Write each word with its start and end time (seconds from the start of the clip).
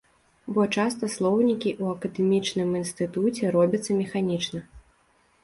Бо 0.53 0.61
часта 0.77 1.09
слоўнікі 1.15 1.69
ў 1.81 1.83
акадэмічным 1.97 2.73
інстытуце 2.81 3.53
робяцца 3.59 4.01
механічна. 4.01 4.59